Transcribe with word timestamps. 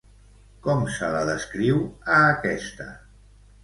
Com 0.67 0.81
se 0.95 1.11
la 1.17 1.21
descriu 1.31 1.79
a 2.17 2.27
aquesta? 2.35 2.93